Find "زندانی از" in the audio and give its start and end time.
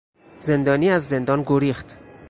0.39-1.07